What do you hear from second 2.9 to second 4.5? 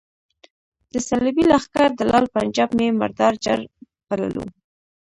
مردار جړ بللو.